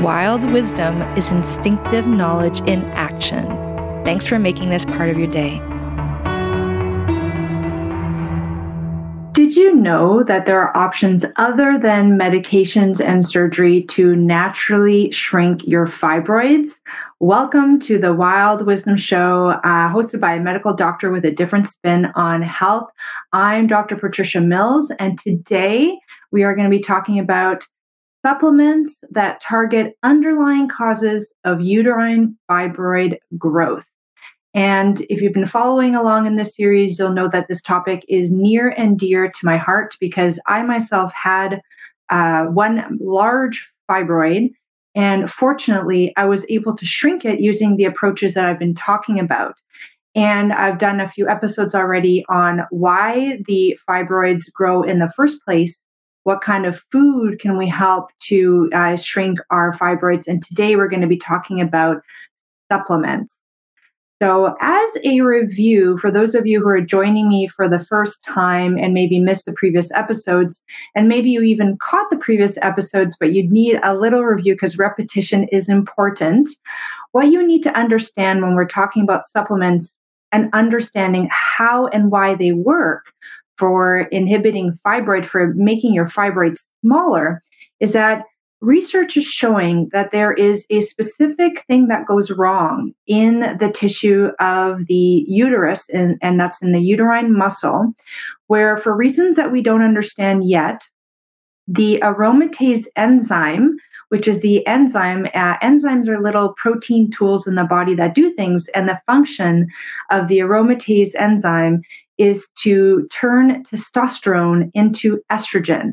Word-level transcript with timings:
Wild 0.00 0.50
wisdom 0.50 1.02
is 1.14 1.30
instinctive 1.30 2.06
knowledge 2.06 2.60
in 2.60 2.82
action. 2.92 3.44
Thanks 4.02 4.26
for 4.26 4.38
making 4.38 4.70
this 4.70 4.86
part 4.86 5.10
of 5.10 5.18
your 5.18 5.30
day. 5.30 5.58
Did 9.32 9.54
you 9.54 9.76
know 9.76 10.22
that 10.22 10.46
there 10.46 10.58
are 10.58 10.74
options 10.74 11.26
other 11.36 11.78
than 11.78 12.18
medications 12.18 12.98
and 12.98 13.28
surgery 13.28 13.82
to 13.90 14.16
naturally 14.16 15.10
shrink 15.10 15.66
your 15.66 15.86
fibroids? 15.86 16.70
Welcome 17.18 17.78
to 17.80 17.98
the 17.98 18.14
Wild 18.14 18.64
Wisdom 18.64 18.96
Show, 18.96 19.50
uh, 19.50 19.92
hosted 19.92 20.18
by 20.18 20.32
a 20.32 20.40
medical 20.40 20.72
doctor 20.72 21.10
with 21.10 21.26
a 21.26 21.30
different 21.30 21.68
spin 21.68 22.06
on 22.14 22.40
health. 22.40 22.88
I'm 23.34 23.66
Dr. 23.66 23.96
Patricia 23.96 24.40
Mills, 24.40 24.90
and 24.98 25.18
today 25.18 25.94
we 26.30 26.42
are 26.42 26.54
going 26.54 26.70
to 26.70 26.74
be 26.74 26.82
talking 26.82 27.18
about 27.18 27.66
supplements 28.22 28.96
that 29.10 29.40
target 29.40 29.96
underlying 30.02 30.68
causes 30.68 31.32
of 31.44 31.60
uterine 31.60 32.36
fibroid 32.50 33.16
growth. 33.38 33.84
And 34.52 35.00
if 35.02 35.22
you've 35.22 35.32
been 35.32 35.46
following 35.46 35.94
along 35.94 36.26
in 36.26 36.36
this 36.36 36.56
series, 36.56 36.98
you'll 36.98 37.12
know 37.12 37.28
that 37.28 37.46
this 37.48 37.62
topic 37.62 38.04
is 38.08 38.32
near 38.32 38.70
and 38.70 38.98
dear 38.98 39.28
to 39.28 39.44
my 39.44 39.56
heart 39.56 39.94
because 40.00 40.40
I 40.46 40.62
myself 40.62 41.12
had 41.12 41.60
uh, 42.10 42.44
one 42.46 42.98
large 43.00 43.64
fibroid. 43.88 44.50
And 44.96 45.30
fortunately, 45.30 46.12
I 46.16 46.24
was 46.24 46.44
able 46.48 46.76
to 46.76 46.84
shrink 46.84 47.24
it 47.24 47.38
using 47.38 47.76
the 47.76 47.84
approaches 47.84 48.34
that 48.34 48.44
I've 48.44 48.58
been 48.58 48.74
talking 48.74 49.20
about. 49.20 49.54
And 50.16 50.52
I've 50.52 50.78
done 50.78 51.00
a 51.00 51.08
few 51.08 51.28
episodes 51.28 51.72
already 51.72 52.24
on 52.28 52.62
why 52.70 53.38
the 53.46 53.78
fibroids 53.88 54.52
grow 54.52 54.82
in 54.82 54.98
the 54.98 55.12
first 55.14 55.40
place. 55.44 55.78
What 56.24 56.42
kind 56.42 56.66
of 56.66 56.82
food 56.92 57.40
can 57.40 57.56
we 57.56 57.68
help 57.68 58.10
to 58.28 58.70
uh, 58.74 58.96
shrink 58.96 59.38
our 59.50 59.76
fibroids? 59.76 60.26
And 60.26 60.44
today 60.44 60.76
we're 60.76 60.88
going 60.88 61.00
to 61.02 61.08
be 61.08 61.16
talking 61.16 61.60
about 61.60 62.02
supplements. 62.70 63.32
So, 64.22 64.54
as 64.60 64.90
a 65.02 65.22
review, 65.22 65.96
for 65.96 66.10
those 66.10 66.34
of 66.34 66.46
you 66.46 66.60
who 66.60 66.68
are 66.68 66.82
joining 66.82 67.26
me 67.26 67.48
for 67.48 67.70
the 67.70 67.82
first 67.86 68.18
time 68.22 68.76
and 68.76 68.92
maybe 68.92 69.18
missed 69.18 69.46
the 69.46 69.52
previous 69.52 69.90
episodes, 69.92 70.60
and 70.94 71.08
maybe 71.08 71.30
you 71.30 71.40
even 71.40 71.78
caught 71.80 72.10
the 72.10 72.18
previous 72.18 72.58
episodes, 72.60 73.16
but 73.18 73.32
you'd 73.32 73.50
need 73.50 73.80
a 73.82 73.94
little 73.94 74.22
review 74.22 74.52
because 74.52 74.76
repetition 74.76 75.44
is 75.44 75.70
important. 75.70 76.50
What 77.12 77.28
you 77.28 77.46
need 77.46 77.62
to 77.62 77.72
understand 77.72 78.42
when 78.42 78.54
we're 78.54 78.66
talking 78.66 79.02
about 79.02 79.24
supplements 79.32 79.96
and 80.32 80.50
understanding 80.52 81.26
how 81.30 81.86
and 81.86 82.10
why 82.10 82.34
they 82.34 82.52
work 82.52 83.06
for 83.60 84.08
inhibiting 84.10 84.78
fibroid, 84.86 85.26
for 85.26 85.52
making 85.54 85.92
your 85.92 86.08
fibroids 86.08 86.60
smaller, 86.82 87.42
is 87.78 87.92
that 87.92 88.22
research 88.62 89.16
is 89.16 89.24
showing 89.24 89.88
that 89.92 90.12
there 90.12 90.32
is 90.32 90.64
a 90.70 90.80
specific 90.80 91.64
thing 91.66 91.88
that 91.88 92.06
goes 92.06 92.30
wrong 92.30 92.92
in 93.06 93.56
the 93.60 93.70
tissue 93.70 94.30
of 94.40 94.86
the 94.86 95.24
uterus, 95.28 95.84
and, 95.92 96.18
and 96.22 96.40
that's 96.40 96.60
in 96.62 96.72
the 96.72 96.80
uterine 96.80 97.36
muscle, 97.36 97.92
where 98.46 98.78
for 98.78 98.96
reasons 98.96 99.36
that 99.36 99.52
we 99.52 99.62
don't 99.62 99.82
understand 99.82 100.48
yet, 100.48 100.82
the 101.68 102.00
aromatase 102.02 102.86
enzyme, 102.96 103.76
which 104.08 104.26
is 104.26 104.40
the 104.40 104.66
enzyme, 104.66 105.26
uh, 105.34 105.56
enzymes 105.58 106.08
are 106.08 106.20
little 106.20 106.54
protein 106.54 107.10
tools 107.10 107.46
in 107.46 107.54
the 107.54 107.64
body 107.64 107.94
that 107.94 108.14
do 108.14 108.32
things, 108.34 108.68
and 108.74 108.88
the 108.88 109.00
function 109.06 109.68
of 110.10 110.28
the 110.28 110.38
aromatase 110.38 111.14
enzyme 111.14 111.82
is 112.20 112.46
to 112.62 113.08
turn 113.10 113.64
testosterone 113.64 114.70
into 114.74 115.20
estrogen. 115.32 115.92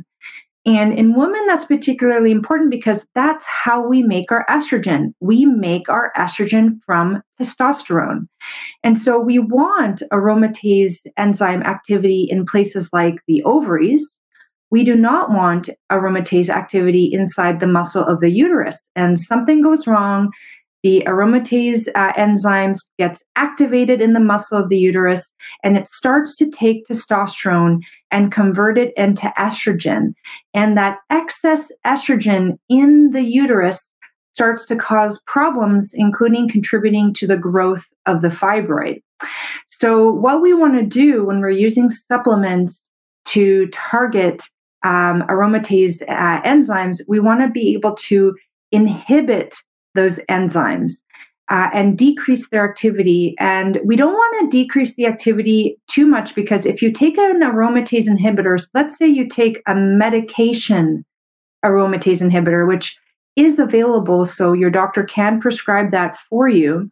And 0.66 1.00
in 1.00 1.16
women, 1.16 1.48
that's 1.48 1.64
particularly 1.64 2.30
important 2.30 2.70
because 2.70 3.06
that's 3.16 3.46
how 3.46 3.88
we 3.88 4.04
make 4.04 4.34
our 4.34 4.46
estrogen. 4.50 5.14
We 5.22 5.46
make 5.46 5.88
our 5.88 6.12
estrogen 6.18 6.80
from 6.86 7.22
testosterone. 7.40 8.28
And 8.84 9.00
so 9.00 9.18
we 9.18 9.40
want 9.40 10.04
aromatase 10.12 10.98
enzyme 11.16 11.64
activity 11.64 12.28
in 12.30 12.46
places 12.46 12.90
like 12.92 13.16
the 13.28 13.42
ovaries. 13.44 14.14
We 14.70 14.84
do 14.84 14.96
not 14.96 15.32
want 15.32 15.70
aromatase 15.90 16.50
activity 16.50 17.10
inside 17.14 17.62
the 17.62 17.68
muscle 17.68 18.04
of 18.04 18.20
the 18.20 18.30
uterus. 18.30 18.78
And 18.98 19.18
something 19.18 19.62
goes 19.62 19.88
wrong 19.88 20.32
the 20.88 21.04
aromatase 21.06 21.86
uh, 21.96 22.14
enzymes 22.14 22.80
gets 22.98 23.20
activated 23.36 24.00
in 24.00 24.14
the 24.14 24.22
muscle 24.22 24.58
of 24.58 24.70
the 24.70 24.78
uterus 24.78 25.28
and 25.62 25.76
it 25.76 25.86
starts 25.90 26.34
to 26.38 26.50
take 26.50 26.88
testosterone 26.88 27.80
and 28.10 28.32
convert 28.32 28.78
it 28.78 28.94
into 28.96 29.30
estrogen. 29.38 30.14
And 30.54 30.78
that 30.78 31.00
excess 31.10 31.70
estrogen 31.86 32.58
in 32.70 33.10
the 33.12 33.22
uterus 33.22 33.84
starts 34.34 34.66
to 34.68 34.78
cause 34.78 35.20
problems 35.28 35.92
including 35.94 36.50
contributing 36.50 37.14
to 37.16 37.28
the 37.28 37.36
growth 37.36 37.84
of 38.06 38.22
the 38.22 38.30
fibroid. 38.30 39.02
So 39.82 40.10
what 40.10 40.42
we 40.42 40.54
want 40.54 40.76
to 40.76 40.86
do 40.86 41.26
when 41.26 41.42
we're 41.42 41.50
using 41.50 41.90
supplements 41.90 42.80
to 43.26 43.68
target 43.74 44.42
um, 44.86 45.24
aromatase 45.24 46.02
uh, 46.04 46.42
enzymes 46.44 47.02
we 47.10 47.20
want 47.20 47.42
to 47.42 47.50
be 47.50 47.74
able 47.74 47.96
to 47.96 48.34
inhibit 48.72 49.54
those 49.98 50.20
enzymes 50.30 50.92
uh, 51.50 51.70
and 51.74 51.98
decrease 51.98 52.48
their 52.50 52.70
activity. 52.70 53.36
And 53.40 53.80
we 53.86 53.96
don't 53.96 54.14
want 54.14 54.52
to 54.52 54.58
decrease 54.58 54.94
the 54.96 55.06
activity 55.06 55.78
too 55.90 56.06
much 56.06 56.36
because 56.36 56.66
if 56.66 56.82
you 56.82 56.92
take 56.92 57.18
an 57.18 57.42
aromatase 57.42 58.08
inhibitor, 58.08 58.66
let's 58.74 58.98
say 58.98 59.08
you 59.08 59.28
take 59.28 59.62
a 59.68 59.76
medication 59.76 61.06
aromatase 61.64 62.22
inhibitor, 62.22 62.68
which 62.68 62.96
is 63.36 63.60
available, 63.60 64.26
so 64.26 64.52
your 64.52 64.70
doctor 64.70 65.04
can 65.04 65.40
prescribe 65.40 65.92
that 65.92 66.18
for 66.30 66.48
you. 66.48 66.90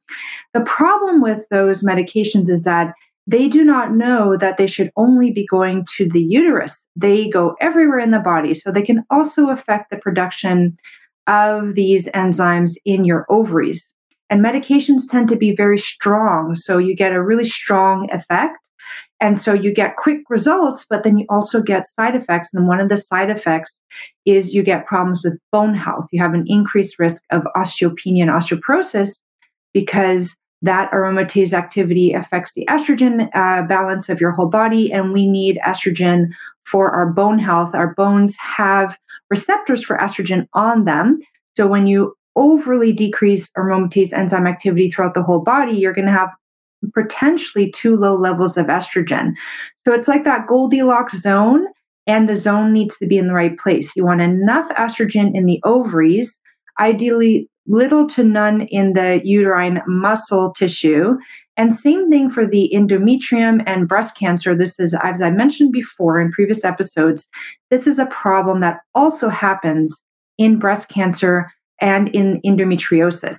The 0.53 0.61
problem 0.61 1.21
with 1.21 1.39
those 1.49 1.81
medications 1.81 2.49
is 2.49 2.63
that 2.63 2.93
they 3.27 3.47
do 3.47 3.63
not 3.63 3.95
know 3.95 4.37
that 4.37 4.57
they 4.57 4.67
should 4.67 4.91
only 4.95 5.31
be 5.31 5.45
going 5.47 5.87
to 5.97 6.07
the 6.07 6.21
uterus. 6.21 6.75
They 6.95 7.29
go 7.29 7.55
everywhere 7.59 7.99
in 7.99 8.11
the 8.11 8.19
body. 8.19 8.53
So 8.53 8.71
they 8.71 8.83
can 8.83 9.03
also 9.09 9.49
affect 9.49 9.89
the 9.89 9.97
production 9.97 10.77
of 11.27 11.75
these 11.75 12.07
enzymes 12.07 12.73
in 12.85 13.05
your 13.05 13.25
ovaries. 13.29 13.83
And 14.29 14.43
medications 14.43 15.09
tend 15.09 15.29
to 15.29 15.35
be 15.35 15.55
very 15.55 15.77
strong. 15.77 16.55
So 16.55 16.77
you 16.77 16.95
get 16.95 17.13
a 17.13 17.23
really 17.23 17.45
strong 17.45 18.09
effect. 18.11 18.57
And 19.21 19.39
so 19.39 19.53
you 19.53 19.73
get 19.73 19.97
quick 19.97 20.19
results, 20.29 20.85
but 20.89 21.03
then 21.03 21.17
you 21.17 21.25
also 21.29 21.61
get 21.61 21.87
side 21.97 22.15
effects. 22.15 22.49
And 22.53 22.67
one 22.67 22.79
of 22.79 22.89
the 22.89 22.97
side 22.97 23.29
effects 23.29 23.71
is 24.25 24.53
you 24.53 24.61
get 24.61 24.85
problems 24.85 25.21
with 25.23 25.39
bone 25.51 25.73
health. 25.73 26.05
You 26.11 26.21
have 26.21 26.33
an 26.33 26.45
increased 26.47 26.99
risk 26.99 27.23
of 27.31 27.43
osteopenia 27.55 28.23
and 28.23 28.31
osteoporosis 28.31 29.11
because 29.73 30.35
that 30.61 30.91
aromatase 30.91 31.53
activity 31.53 32.13
affects 32.13 32.51
the 32.55 32.65
estrogen 32.69 33.29
uh, 33.35 33.65
balance 33.67 34.09
of 34.09 34.19
your 34.19 34.31
whole 34.31 34.49
body. 34.49 34.91
And 34.91 35.13
we 35.13 35.27
need 35.27 35.59
estrogen 35.65 36.27
for 36.65 36.89
our 36.89 37.05
bone 37.05 37.39
health. 37.39 37.75
Our 37.75 37.93
bones 37.93 38.35
have 38.37 38.97
receptors 39.29 39.83
for 39.83 39.97
estrogen 39.97 40.47
on 40.53 40.85
them. 40.85 41.19
So 41.55 41.67
when 41.67 41.87
you 41.87 42.15
overly 42.35 42.91
decrease 42.91 43.49
aromatase 43.57 44.11
enzyme 44.13 44.47
activity 44.47 44.91
throughout 44.91 45.13
the 45.13 45.23
whole 45.23 45.39
body, 45.39 45.73
you're 45.73 45.93
going 45.93 46.07
to 46.07 46.11
have 46.11 46.29
potentially 46.93 47.71
too 47.71 47.95
low 47.95 48.15
levels 48.15 48.57
of 48.57 48.67
estrogen. 48.67 49.33
So 49.85 49.93
it's 49.93 50.07
like 50.07 50.23
that 50.25 50.47
Goldilocks 50.47 51.19
zone, 51.19 51.65
and 52.07 52.29
the 52.29 52.35
zone 52.35 52.71
needs 52.71 52.97
to 52.97 53.07
be 53.07 53.17
in 53.17 53.27
the 53.27 53.33
right 53.33 53.57
place. 53.57 53.91
You 53.95 54.05
want 54.05 54.21
enough 54.21 54.69
estrogen 54.77 55.35
in 55.35 55.45
the 55.45 55.59
ovaries, 55.63 56.37
ideally 56.79 57.49
little 57.67 58.07
to 58.09 58.23
none 58.23 58.61
in 58.61 58.93
the 58.93 59.21
uterine 59.23 59.81
muscle 59.87 60.53
tissue. 60.53 61.17
And 61.57 61.77
same 61.77 62.09
thing 62.09 62.29
for 62.29 62.45
the 62.45 62.69
endometrium 62.73 63.63
and 63.65 63.87
breast 63.87 64.17
cancer. 64.17 64.55
This 64.55 64.77
is, 64.79 64.95
as 65.01 65.21
I 65.21 65.29
mentioned 65.29 65.71
before 65.71 66.19
in 66.19 66.31
previous 66.31 66.63
episodes, 66.63 67.27
this 67.69 67.87
is 67.87 67.97
a 67.97 68.07
problem 68.07 68.59
that 68.59 68.79
also 68.93 69.29
happens 69.29 69.95
in 70.37 70.59
breast 70.59 70.89
cancer 70.89 71.51
and 71.79 72.09
in 72.09 72.41
endometriosis. 72.45 73.37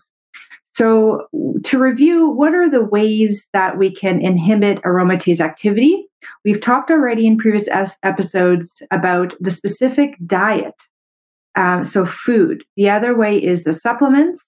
So, 0.75 1.26
to 1.64 1.78
review, 1.78 2.28
what 2.28 2.55
are 2.55 2.69
the 2.69 2.84
ways 2.84 3.43
that 3.55 3.78
we 3.78 3.94
can 3.94 4.20
inhibit 4.20 4.82
aromatase 4.82 5.40
activity? 5.40 6.06
We've 6.44 6.61
talked 6.61 6.90
already 6.90 7.26
in 7.26 7.38
previous 7.38 7.67
episodes 8.02 8.82
about 8.90 9.34
the 9.40 9.50
specific 9.50 10.17
diet 10.26 10.75
um, 11.56 11.84
so 11.84 12.06
food. 12.06 12.64
The 12.76 12.90
other 12.90 13.16
way 13.16 13.36
is 13.36 13.64
the 13.64 13.72
supplements. 13.72 14.40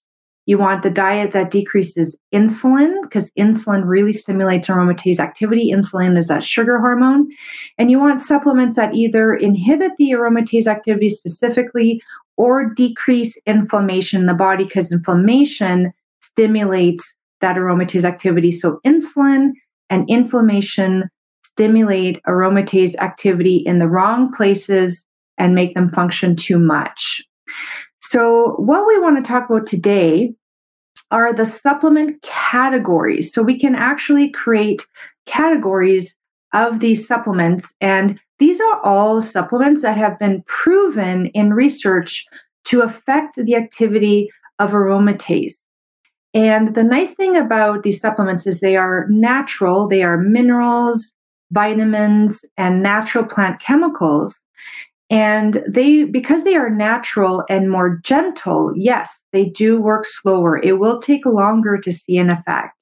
You 0.45 0.57
want 0.57 0.81
the 0.81 0.89
diet 0.89 1.31
that 1.33 1.51
decreases 1.51 2.15
insulin 2.33 3.03
because 3.03 3.29
insulin 3.37 3.83
really 3.85 4.13
stimulates 4.13 4.67
aromatase 4.67 5.19
activity. 5.19 5.71
Insulin 5.71 6.17
is 6.17 6.27
that 6.27 6.43
sugar 6.43 6.79
hormone. 6.79 7.27
And 7.77 7.91
you 7.91 7.99
want 7.99 8.25
supplements 8.25 8.75
that 8.75 8.95
either 8.95 9.35
inhibit 9.35 9.91
the 9.99 10.11
aromatase 10.11 10.65
activity 10.65 11.09
specifically 11.09 12.01
or 12.37 12.73
decrease 12.73 13.37
inflammation 13.45 14.21
in 14.21 14.25
the 14.25 14.33
body 14.33 14.63
because 14.63 14.91
inflammation 14.91 15.91
stimulates 16.21 17.13
that 17.41 17.55
aromatase 17.55 18.03
activity. 18.03 18.51
So 18.51 18.79
insulin 18.85 19.51
and 19.89 20.09
inflammation 20.09 21.09
stimulate 21.43 22.21
aromatase 22.27 22.95
activity 22.95 23.57
in 23.65 23.79
the 23.79 23.87
wrong 23.87 24.33
places 24.33 25.03
and 25.39 25.55
make 25.55 25.73
them 25.73 25.89
function 25.91 26.35
too 26.35 26.59
much. 26.59 27.23
So, 28.01 28.55
what 28.57 28.85
we 28.87 28.99
want 28.99 29.23
to 29.23 29.27
talk 29.27 29.49
about 29.49 29.65
today 29.65 30.33
are 31.11 31.33
the 31.33 31.45
supplement 31.45 32.21
categories. 32.21 33.33
So 33.33 33.41
we 33.41 33.59
can 33.59 33.75
actually 33.75 34.29
create 34.29 34.85
categories 35.25 36.13
of 36.53 36.79
these 36.79 37.07
supplements. 37.07 37.65
And 37.81 38.19
these 38.39 38.59
are 38.59 38.85
all 38.85 39.21
supplements 39.21 39.81
that 39.81 39.97
have 39.97 40.19
been 40.19 40.43
proven 40.47 41.27
in 41.27 41.53
research 41.53 42.25
to 42.65 42.81
affect 42.81 43.35
the 43.37 43.55
activity 43.55 44.29
of 44.59 44.71
aromatase. 44.71 45.53
And 46.33 46.75
the 46.75 46.83
nice 46.83 47.11
thing 47.11 47.35
about 47.35 47.83
these 47.83 47.99
supplements 47.99 48.45
is 48.45 48.59
they 48.59 48.75
are 48.75 49.07
natural, 49.09 49.87
they 49.87 50.03
are 50.03 50.17
minerals, 50.17 51.11
vitamins, 51.51 52.39
and 52.57 52.83
natural 52.83 53.23
plant 53.23 53.59
chemicals. 53.61 54.35
And 55.09 55.63
they, 55.67 56.03
because 56.03 56.43
they 56.43 56.55
are 56.55 56.69
natural 56.69 57.43
and 57.49 57.71
more 57.71 57.99
gentle, 58.03 58.71
yes, 58.75 59.09
they 59.33 59.45
do 59.45 59.81
work 59.81 60.05
slower. 60.05 60.61
It 60.61 60.73
will 60.73 61.01
take 61.01 61.25
longer 61.25 61.77
to 61.79 61.91
see 61.91 62.17
an 62.17 62.29
effect. 62.29 62.75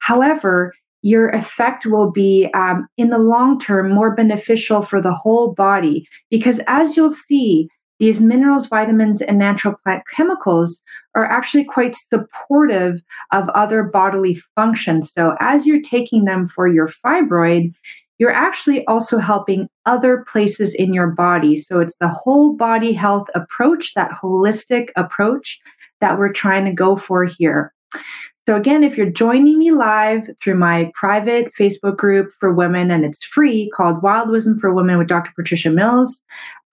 However, 0.00 0.72
your 1.02 1.28
effect 1.30 1.86
will 1.86 2.10
be 2.10 2.48
um, 2.54 2.86
in 2.96 3.10
the 3.10 3.18
long 3.18 3.58
term 3.58 3.90
more 3.90 4.14
beneficial 4.14 4.82
for 4.82 5.00
the 5.00 5.14
whole 5.14 5.54
body 5.54 6.06
because, 6.30 6.60
as 6.66 6.96
you'll 6.96 7.14
see, 7.28 7.68
these 8.00 8.20
minerals, 8.20 8.66
vitamins, 8.66 9.20
and 9.20 9.38
natural 9.38 9.74
plant 9.82 10.02
chemicals 10.14 10.80
are 11.14 11.26
actually 11.26 11.64
quite 11.64 11.94
supportive 12.12 13.00
of 13.30 13.48
other 13.50 13.82
bodily 13.82 14.42
functions. 14.54 15.12
So, 15.14 15.36
as 15.38 15.66
you're 15.66 15.82
taking 15.82 16.24
them 16.24 16.48
for 16.48 16.66
your 16.66 16.90
fibroid, 17.04 17.72
you're 18.20 18.30
actually 18.30 18.86
also 18.86 19.16
helping 19.16 19.66
other 19.86 20.26
places 20.30 20.74
in 20.74 20.92
your 20.92 21.06
body. 21.06 21.56
So 21.56 21.80
it's 21.80 21.96
the 22.00 22.08
whole 22.08 22.54
body 22.54 22.92
health 22.92 23.28
approach, 23.34 23.94
that 23.94 24.10
holistic 24.10 24.90
approach 24.94 25.58
that 26.02 26.18
we're 26.18 26.32
trying 26.32 26.66
to 26.66 26.72
go 26.72 26.96
for 26.96 27.24
here. 27.24 27.72
So, 28.46 28.56
again, 28.56 28.84
if 28.84 28.96
you're 28.96 29.10
joining 29.10 29.58
me 29.58 29.70
live 29.70 30.28
through 30.42 30.56
my 30.56 30.92
private 30.94 31.52
Facebook 31.58 31.96
group 31.96 32.30
for 32.38 32.52
women, 32.52 32.90
and 32.90 33.04
it's 33.04 33.24
free 33.24 33.70
called 33.74 34.02
Wild 34.02 34.28
Wisdom 34.28 34.58
for 34.60 34.72
Women 34.72 34.98
with 34.98 35.08
Dr. 35.08 35.30
Patricia 35.34 35.70
Mills, 35.70 36.20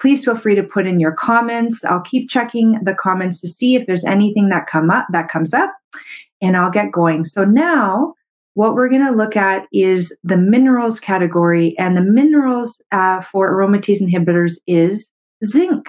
please 0.02 0.26
feel 0.26 0.38
free 0.38 0.56
to 0.56 0.64
put 0.64 0.86
in 0.86 1.00
your 1.00 1.12
comments. 1.14 1.84
I'll 1.86 2.02
keep 2.02 2.30
checking 2.30 2.80
the 2.84 2.94
comments 2.94 3.40
to 3.42 3.48
see 3.48 3.76
if 3.76 3.86
there's 3.86 4.06
anything 4.06 4.50
that 4.50 4.68
come 4.68 4.90
up 4.90 5.08
that 5.12 5.30
comes 5.30 5.54
up, 5.54 5.74
and 6.42 6.58
I'll 6.58 6.72
get 6.72 6.92
going. 6.92 7.24
So 7.24 7.46
now 7.46 8.16
what 8.58 8.74
we're 8.74 8.90
going 8.90 9.06
to 9.06 9.16
look 9.16 9.36
at 9.36 9.68
is 9.72 10.12
the 10.24 10.36
minerals 10.36 11.00
category, 11.00 11.76
and 11.78 11.96
the 11.96 12.02
minerals 12.02 12.82
uh, 12.92 13.22
for 13.22 13.54
aromatase 13.54 14.02
inhibitors 14.02 14.56
is 14.66 15.08
zinc. 15.46 15.86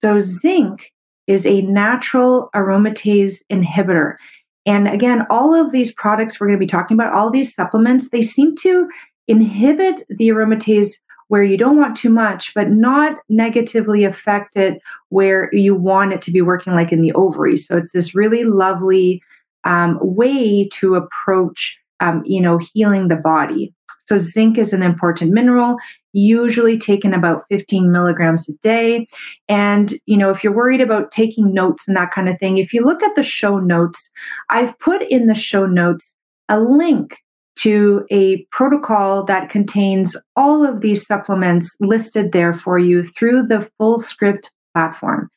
So, 0.00 0.20
zinc 0.20 0.78
is 1.26 1.44
a 1.44 1.62
natural 1.62 2.50
aromatase 2.54 3.38
inhibitor. 3.50 4.14
And 4.64 4.86
again, 4.86 5.26
all 5.28 5.56
of 5.56 5.72
these 5.72 5.92
products 5.94 6.38
we're 6.38 6.46
going 6.46 6.60
to 6.60 6.64
be 6.64 6.70
talking 6.70 6.96
about, 6.96 7.12
all 7.12 7.32
these 7.32 7.52
supplements, 7.52 8.10
they 8.10 8.22
seem 8.22 8.54
to 8.58 8.88
inhibit 9.26 10.06
the 10.08 10.28
aromatase 10.28 10.92
where 11.26 11.42
you 11.42 11.56
don't 11.56 11.78
want 11.78 11.96
too 11.96 12.10
much, 12.10 12.54
but 12.54 12.70
not 12.70 13.16
negatively 13.28 14.04
affect 14.04 14.54
it 14.54 14.80
where 15.08 15.52
you 15.52 15.74
want 15.74 16.12
it 16.12 16.22
to 16.22 16.30
be 16.30 16.42
working 16.42 16.74
like 16.74 16.92
in 16.92 17.02
the 17.02 17.12
ovaries. 17.14 17.66
So 17.66 17.76
it's 17.76 17.90
this 17.90 18.14
really 18.14 18.44
lovely 18.44 19.20
um, 19.64 19.98
way 20.00 20.68
to 20.74 20.94
approach, 20.94 21.76
um, 22.00 22.22
you 22.24 22.40
know, 22.40 22.58
healing 22.72 23.08
the 23.08 23.16
body. 23.16 23.74
So 24.06 24.18
zinc 24.18 24.58
is 24.58 24.72
an 24.72 24.82
important 24.82 25.32
mineral, 25.32 25.76
usually 26.12 26.78
taken 26.78 27.14
about 27.14 27.44
15 27.50 27.90
milligrams 27.90 28.48
a 28.48 28.52
day. 28.62 29.06
And, 29.48 29.98
you 30.06 30.16
know, 30.16 30.30
if 30.30 30.42
you're 30.42 30.52
worried 30.52 30.80
about 30.80 31.12
taking 31.12 31.54
notes 31.54 31.84
and 31.86 31.96
that 31.96 32.12
kind 32.12 32.28
of 32.28 32.38
thing, 32.38 32.58
if 32.58 32.72
you 32.72 32.84
look 32.84 33.02
at 33.02 33.14
the 33.16 33.22
show 33.22 33.58
notes, 33.58 34.10
I've 34.50 34.78
put 34.80 35.02
in 35.02 35.26
the 35.26 35.34
show 35.34 35.66
notes 35.66 36.12
a 36.48 36.60
link 36.60 37.16
to 37.54 38.04
a 38.10 38.44
protocol 38.50 39.24
that 39.24 39.50
contains 39.50 40.16
all 40.36 40.66
of 40.66 40.80
these 40.80 41.06
supplements 41.06 41.70
listed 41.80 42.32
there 42.32 42.54
for 42.54 42.78
you 42.78 43.04
through 43.18 43.46
the 43.46 43.68
Fullscript 43.78 44.44
platform. 44.74 45.28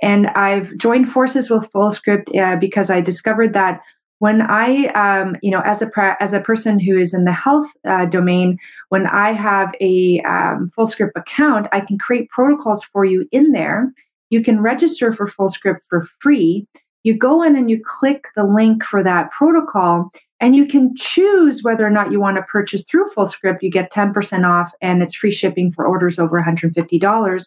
And 0.00 0.28
I've 0.28 0.76
joined 0.76 1.10
forces 1.10 1.50
with 1.50 1.70
Fullscript 1.72 2.36
uh, 2.38 2.56
because 2.56 2.90
I 2.90 3.00
discovered 3.00 3.52
that 3.54 3.80
when 4.20 4.42
I, 4.42 4.86
um, 4.88 5.36
you 5.42 5.50
know, 5.50 5.60
as 5.60 5.80
a 5.80 6.16
as 6.20 6.32
a 6.32 6.40
person 6.40 6.78
who 6.78 6.98
is 6.98 7.14
in 7.14 7.24
the 7.24 7.32
health 7.32 7.68
uh, 7.86 8.04
domain, 8.04 8.58
when 8.88 9.06
I 9.06 9.32
have 9.32 9.72
a 9.80 10.20
um, 10.22 10.72
Fullscript 10.76 11.12
account, 11.16 11.68
I 11.72 11.80
can 11.80 11.98
create 11.98 12.28
protocols 12.30 12.82
for 12.92 13.04
you 13.04 13.28
in 13.30 13.52
there. 13.52 13.92
You 14.30 14.42
can 14.42 14.60
register 14.60 15.14
for 15.14 15.28
Fullscript 15.28 15.80
for 15.88 16.06
free. 16.20 16.66
You 17.04 17.16
go 17.16 17.42
in 17.42 17.56
and 17.56 17.70
you 17.70 17.80
click 17.84 18.24
the 18.34 18.44
link 18.44 18.84
for 18.84 19.04
that 19.04 19.30
protocol, 19.30 20.10
and 20.40 20.56
you 20.56 20.66
can 20.66 20.96
choose 20.96 21.62
whether 21.62 21.86
or 21.86 21.90
not 21.90 22.10
you 22.10 22.20
want 22.20 22.36
to 22.38 22.42
purchase 22.42 22.82
through 22.90 23.10
Fullscript. 23.16 23.62
You 23.62 23.70
get 23.70 23.92
10% 23.92 24.44
off, 24.44 24.72
and 24.82 25.00
it's 25.00 25.14
free 25.14 25.30
shipping 25.30 25.72
for 25.72 25.86
orders 25.86 26.18
over 26.18 26.42
$150 26.42 27.46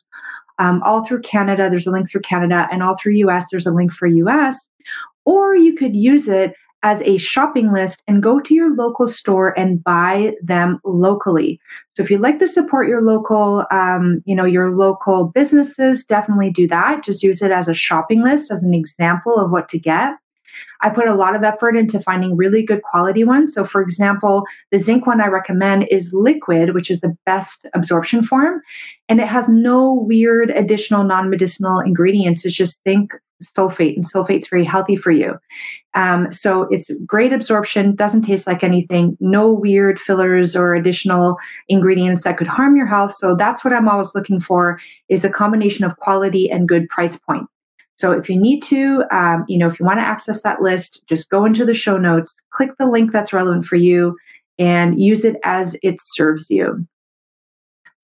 um, 0.62 0.81
all 0.84 1.04
through 1.04 1.22
Canada. 1.22 1.69
There's 1.69 1.88
a 1.88 1.92
link 1.92 2.10
through 2.10 2.22
Canada, 2.22 2.68
and 2.72 2.84
all 2.84 2.96
through 2.96 3.13
US, 3.13 3.46
there's 3.50 3.66
a 3.66 3.72
link 3.72 3.92
for 3.92 4.08
US. 4.08 4.58
Or 5.25 5.56
you 5.56 5.75
could 5.75 5.96
use 5.96 6.28
it 6.28 6.54
as 6.84 7.02
a 7.02 7.18
shopping 7.18 7.72
list 7.72 8.02
and 8.08 8.24
go 8.24 8.40
to 8.40 8.54
your 8.54 8.75
local 8.75 9.08
store 9.08 9.58
and 9.58 9.84
buy 9.84 10.34
them 10.44 10.80
locally. 10.84 11.60
So 11.94 12.04
if 12.04 12.10
you'd 12.10 12.22
like 12.22 12.40
to 12.40 12.48
support 12.48 12.88
your 12.88 13.02
local, 13.02 13.66
um, 13.72 14.22
you 14.25 14.36
know, 14.36 14.46
your 14.46 14.75
local 14.75 15.25
businesses, 15.25 16.03
definitely 16.03 16.51
do 16.51 16.68
that. 16.68 17.03
Just 17.03 17.24
use 17.24 17.41
it 17.41 17.51
as 17.51 17.68
a 17.68 17.74
shopping 17.74 18.24
list 18.24 18.51
as 18.51 18.63
an 18.63 18.74
example 18.74 19.36
of 19.38 19.51
what 19.51 19.70
to 19.70 19.80
get. 19.80 20.13
I 20.81 20.89
put 20.89 21.08
a 21.08 21.13
lot 21.13 21.36
of 21.36 21.43
effort 21.43 21.75
into 21.75 22.01
finding 22.01 22.36
really 22.36 22.63
good 22.63 22.81
quality 22.84 23.24
ones. 23.24 23.53
So, 23.53 23.63
for 23.63 23.81
example, 23.81 24.43
the 24.72 24.77
zinc 24.77 25.05
one 25.05 25.22
I 25.22 25.27
recommend 25.27 25.88
is 25.89 26.12
liquid, 26.12 26.74
which 26.74 26.89
is 26.89 27.01
the 27.01 27.15
best 27.25 27.65
absorption 27.74 28.24
form. 28.24 28.62
And 29.10 29.20
it 29.20 29.27
has 29.27 29.48
no 29.48 29.93
weird 29.93 30.50
additional 30.51 31.03
non 31.03 31.29
medicinal 31.29 31.79
ingredients. 31.79 32.46
It's 32.46 32.55
just 32.55 32.81
zinc 32.84 33.12
sulfate, 33.58 33.96
and 33.96 34.05
sulfate's 34.05 34.48
very 34.48 34.63
healthy 34.63 34.96
for 34.96 35.12
you. 35.12 35.34
Um, 35.93 36.31
so, 36.31 36.67
it's 36.72 36.89
great 37.05 37.34
absorption, 37.34 37.96
doesn't 37.96 38.22
taste 38.22 38.48
like 38.48 38.63
anything, 38.63 39.17
no 39.20 39.51
weird 39.51 40.00
fillers 40.00 40.55
or 40.55 40.74
additional 40.75 41.38
ingredients 41.67 42.24
that 42.24 42.38
could 42.38 42.48
harm 42.48 42.75
your 42.77 42.86
health. 42.86 43.15
So, 43.15 43.36
that's 43.36 43.63
what 43.63 43.74
I'm 43.74 43.89
always 43.89 44.10
looking 44.15 44.39
for 44.39 44.79
is 45.10 45.24
a 45.24 45.29
combination 45.29 45.86
of 45.86 45.98
quality 45.98 46.50
and 46.50 46.67
good 46.67 46.88
price 46.89 47.17
point. 47.17 47.48
So 48.01 48.12
if 48.12 48.27
you 48.27 48.36
need 48.36 48.62
to, 48.63 49.03
um, 49.12 49.46
you 49.48 49.60
know, 49.60 49.67
if 49.67 49.79
you 49.79 49.86
want 49.86 50.00
to 50.00 50.03
access 50.03 50.41
that 50.41 50.60
list, 50.60 51.03
just 51.08 51.29
go 51.29 51.46
into 51.46 51.63
the 51.63 51.75
show 51.75 51.98
notes, 51.98 52.34
click 52.51 52.72
the 52.79 52.88
link 52.88 53.12
that's 53.12 53.31
relevant 53.31 53.65
for 53.67 53.75
you, 53.75 54.17
and 54.58 55.00
use 55.00 55.24
it 55.24 55.36
as 55.43 55.75
it 55.84 55.98
serves 56.03 56.48
you. 56.50 56.84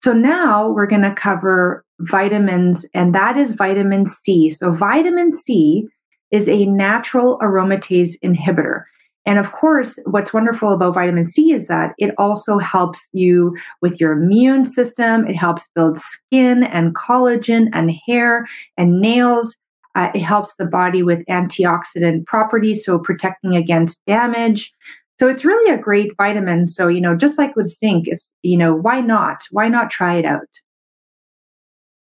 So 0.03 0.13
now 0.13 0.69
we're 0.69 0.85
going 0.85 1.01
to 1.01 1.15
cover 1.15 1.83
vitamins, 2.01 2.85
and 2.93 3.15
that 3.15 3.37
is 3.37 3.53
vitamin 3.53 4.05
C. 4.23 4.51
So 4.51 4.71
vitamin 4.71 5.35
C 5.35 5.87
is 6.29 6.47
a 6.47 6.67
natural 6.67 7.39
aromatase 7.39 8.19
inhibitor. 8.23 8.83
And 9.25 9.39
of 9.39 9.51
course, 9.51 9.97
what's 10.05 10.31
wonderful 10.31 10.73
about 10.73 10.93
vitamin 10.93 11.25
C 11.25 11.53
is 11.53 11.67
that 11.69 11.93
it 11.97 12.13
also 12.19 12.59
helps 12.59 12.99
you 13.13 13.57
with 13.81 13.99
your 13.99 14.11
immune 14.11 14.67
system. 14.67 15.25
It 15.25 15.35
helps 15.35 15.63
build 15.73 15.99
skin 15.99 16.65
and 16.65 16.95
collagen 16.95 17.69
and 17.73 17.91
hair 18.05 18.47
and 18.77 19.01
nails. 19.01 19.57
Uh, 19.97 20.11
it 20.13 20.21
helps 20.21 20.53
the 20.59 20.65
body 20.65 21.01
with 21.01 21.25
antioxidant 21.25 22.23
properties, 22.27 22.85
so 22.85 22.99
protecting 22.99 23.55
against 23.55 23.99
damage. 24.05 24.71
So 25.19 25.27
it's 25.27 25.43
really 25.43 25.73
a 25.73 25.81
great 25.81 26.15
vitamin. 26.15 26.67
So, 26.67 26.87
you 26.87 27.01
know, 27.01 27.15
just 27.15 27.39
like 27.39 27.55
with 27.55 27.75
zinc, 27.79 28.07
it's, 28.07 28.23
you 28.43 28.57
know, 28.57 28.75
why 28.75 29.01
not? 29.01 29.43
Why 29.49 29.67
not 29.67 29.89
try 29.89 30.15
it 30.17 30.25
out? 30.25 30.47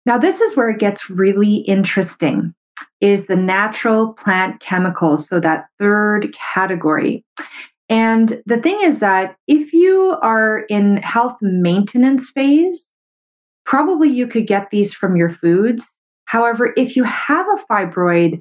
Now, 0.06 0.16
this 0.16 0.40
is 0.40 0.56
where 0.56 0.70
it 0.70 0.78
gets 0.78 1.10
really 1.10 1.56
interesting 1.56 2.54
is 3.02 3.26
the 3.26 3.36
natural 3.36 4.14
plant 4.14 4.60
chemicals, 4.60 5.28
so 5.28 5.38
that 5.40 5.66
third 5.78 6.34
category. 6.54 7.22
And 7.90 8.42
the 8.46 8.56
thing 8.56 8.80
is 8.82 9.00
that 9.00 9.36
if 9.46 9.74
you 9.74 10.16
are 10.22 10.60
in 10.70 10.96
health 10.98 11.36
maintenance 11.42 12.30
phase, 12.30 12.86
probably 13.66 14.08
you 14.08 14.26
could 14.26 14.46
get 14.46 14.70
these 14.70 14.94
from 14.94 15.16
your 15.16 15.30
foods 15.30 15.84
However, 16.26 16.72
if 16.76 16.96
you 16.96 17.04
have 17.04 17.46
a 17.46 17.72
fibroid 17.72 18.40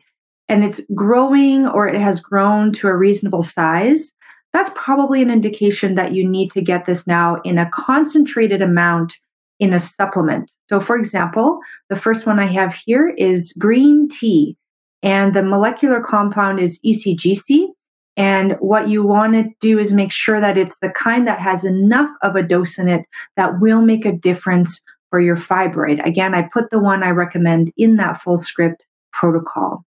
and 0.50 0.64
it's 0.64 0.82
growing 0.94 1.68
or 1.68 1.88
it 1.88 2.00
has 2.00 2.20
grown 2.20 2.74
to 2.74 2.88
a 2.88 2.96
reasonable 2.96 3.44
size, 3.44 4.12
that's 4.54 4.72
probably 4.76 5.22
an 5.22 5.32
indication 5.32 5.96
that 5.96 6.14
you 6.14 6.28
need 6.28 6.52
to 6.52 6.62
get 6.62 6.86
this 6.86 7.08
now 7.08 7.38
in 7.44 7.58
a 7.58 7.70
concentrated 7.74 8.62
amount 8.62 9.14
in 9.60 9.74
a 9.74 9.80
supplement. 9.80 10.52
So, 10.70 10.80
for 10.80 10.98
example, 10.98 11.60
the 11.90 11.96
first 11.96 12.26
one 12.26 12.40
I 12.40 12.52
have 12.52 12.74
here 12.74 13.10
is 13.18 13.54
green 13.54 14.10
tea, 14.10 14.58
and 15.02 15.34
the 15.34 15.44
molecular 15.44 16.02
compound 16.02 16.60
is 16.60 16.80
ECGC. 16.86 17.68
And 18.16 18.54
what 18.60 18.90
you 18.90 19.04
want 19.04 19.34
to 19.34 19.50
do 19.60 19.80
is 19.80 19.92
make 19.92 20.12
sure 20.12 20.40
that 20.40 20.58
it's 20.58 20.78
the 20.82 20.90
kind 20.90 21.28
that 21.28 21.40
has 21.40 21.66
enough 21.66 22.10
of 22.22 22.36
a 22.36 22.44
dose 22.44 22.78
in 22.78 22.88
it 22.88 23.06
that 23.38 23.60
will 23.60 23.82
make 23.82 24.06
a 24.06 24.12
difference 24.12 24.80
for 25.14 25.20
your 25.20 25.38
fibroid. 25.38 26.04
Again, 26.08 26.34
I 26.34 26.50
put 26.52 26.72
the 26.72 26.80
one 26.80 27.04
I 27.04 27.12
recommend 27.12 27.72
in 27.78 27.98
that 27.98 28.20
Fullscript 28.24 28.78
protocol. 29.12 29.86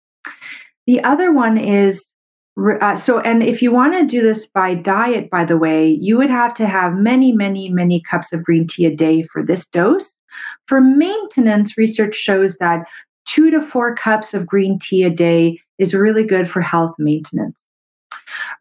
The 0.88 1.00
other 1.04 1.32
one 1.32 1.56
is 1.56 2.04
uh, 2.80 2.96
so, 2.96 3.20
and 3.20 3.40
if 3.40 3.62
you 3.62 3.70
want 3.70 3.92
to 3.94 4.04
do 4.04 4.20
this 4.20 4.48
by 4.48 4.74
diet, 4.74 5.30
by 5.30 5.44
the 5.44 5.56
way, 5.56 5.88
you 5.88 6.18
would 6.18 6.28
have 6.28 6.54
to 6.54 6.66
have 6.66 6.94
many, 6.94 7.30
many, 7.30 7.68
many 7.68 8.02
cups 8.10 8.32
of 8.32 8.42
green 8.42 8.66
tea 8.66 8.84
a 8.86 8.96
day 8.96 9.22
for 9.32 9.44
this 9.44 9.64
dose. 9.66 10.10
For 10.66 10.80
maintenance, 10.80 11.78
research 11.78 12.16
shows 12.16 12.56
that 12.56 12.84
two 13.24 13.48
to 13.52 13.62
four 13.64 13.94
cups 13.94 14.34
of 14.34 14.44
green 14.44 14.76
tea 14.80 15.04
a 15.04 15.10
day 15.10 15.60
is 15.78 15.94
really 15.94 16.24
good 16.24 16.50
for 16.50 16.62
health 16.62 16.96
maintenance. 16.98 17.54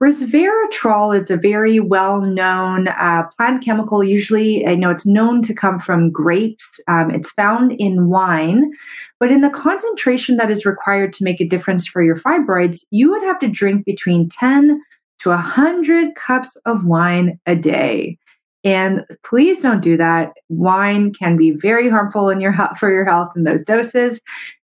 Resveratrol 0.02 1.20
is 1.20 1.30
a 1.30 1.38
very 1.38 1.80
well 1.80 2.22
known 2.22 2.88
uh, 2.88 3.24
plant 3.38 3.64
chemical. 3.64 4.04
Usually, 4.04 4.66
I 4.66 4.76
know 4.76 4.90
it's 4.90 5.06
known 5.06 5.42
to 5.44 5.54
come 5.54 5.80
from 5.80 6.12
grapes. 6.12 6.80
Um, 6.88 7.12
it's 7.12 7.32
found 7.32 7.74
in 7.74 8.10
wine, 8.10 8.72
but 9.20 9.32
in 9.32 9.42
the 9.42 9.50
concentration 9.50 10.38
that 10.38 10.52
is 10.52 10.66
required 10.66 11.14
to 11.14 11.24
make 11.24 11.40
a 11.40 11.48
difference 11.48 11.88
for 11.88 12.02
your 12.02 12.18
fibroids, 12.18 12.80
you 12.90 13.10
would 13.12 13.24
have 13.24 13.40
to 13.40 13.48
drink 13.48 13.86
between 13.86 14.30
10 14.30 14.82
to 15.20 15.30
100 15.30 16.16
cups 16.16 16.58
of 16.66 16.86
wine 16.86 17.40
a 17.46 17.56
day. 17.56 18.18
And 18.64 19.04
please 19.26 19.60
don't 19.60 19.82
do 19.82 19.98
that. 19.98 20.34
Wine 20.50 21.14
can 21.14 21.36
be 21.36 21.52
very 21.52 21.90
harmful 21.90 22.30
in 22.30 22.40
your 22.40 22.54
for 22.80 22.92
your 22.92 23.06
health 23.06 23.32
in 23.36 23.44
those 23.44 23.64
doses. 23.64 24.20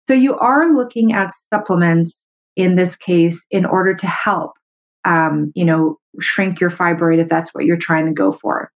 So 0.09 0.15
you 0.15 0.37
are 0.38 0.73
looking 0.75 1.12
at 1.12 1.33
supplements 1.53 2.15
in 2.57 2.76
this 2.76 2.97
case 2.97 3.41
in 3.50 3.65
order 3.65 3.95
to 3.95 4.07
help 4.07 4.55
um, 5.06 5.52
you 5.54 5.64
know, 5.64 5.98
shrink 6.20 6.60
your 6.60 6.70
fibroid 6.70 7.18
if 7.18 7.28
that's 7.28 7.54
what 7.54 7.64
you're 7.64 7.76
trying 7.76 8.06
to 8.06 8.12
go 8.12 8.32
for. 8.32 8.70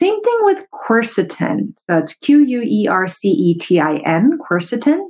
Same 0.00 0.22
thing 0.22 0.38
with 0.42 0.64
quercetin. 0.72 1.74
It's 1.88 2.14
Q 2.14 2.44
U 2.44 2.62
E 2.62 2.88
R 2.88 3.08
C 3.08 3.28
E 3.28 3.58
T 3.58 3.80
I 3.80 3.96
N, 4.06 4.38
quercetin. 4.38 5.00